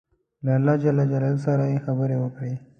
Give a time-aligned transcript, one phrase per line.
[0.45, 2.53] له الله جل جلاله سره یې خبرې وکړې.